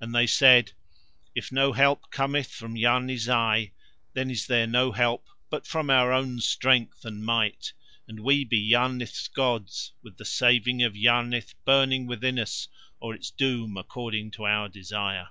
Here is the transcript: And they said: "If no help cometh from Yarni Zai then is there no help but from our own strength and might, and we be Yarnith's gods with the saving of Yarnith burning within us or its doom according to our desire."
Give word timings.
And 0.00 0.12
they 0.12 0.26
said: 0.26 0.72
"If 1.32 1.52
no 1.52 1.72
help 1.72 2.10
cometh 2.10 2.50
from 2.52 2.74
Yarni 2.74 3.16
Zai 3.16 3.70
then 4.14 4.28
is 4.28 4.48
there 4.48 4.66
no 4.66 4.90
help 4.90 5.28
but 5.48 5.64
from 5.64 5.88
our 5.90 6.12
own 6.12 6.40
strength 6.40 7.04
and 7.04 7.24
might, 7.24 7.72
and 8.08 8.18
we 8.18 8.44
be 8.44 8.58
Yarnith's 8.58 9.28
gods 9.28 9.92
with 10.02 10.16
the 10.16 10.24
saving 10.24 10.82
of 10.82 10.96
Yarnith 10.96 11.54
burning 11.64 12.08
within 12.08 12.36
us 12.36 12.66
or 12.98 13.14
its 13.14 13.30
doom 13.30 13.76
according 13.76 14.32
to 14.32 14.42
our 14.44 14.68
desire." 14.68 15.28